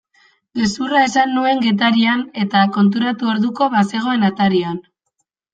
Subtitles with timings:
[0.59, 4.85] Gezurra esan nuen Getarian eta konturatu orduko bazegoen atarian.